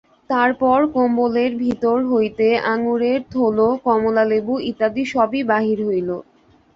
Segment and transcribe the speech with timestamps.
[0.29, 6.09] তারপর কম্বলের ভিতর হইতে আঙুরের থোলো, কমলালেবু ইত্যাদি সবই বাহির হইল।